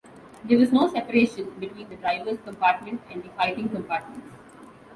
[0.43, 4.31] There was no separation between the driver's compartment and the fighting compartments.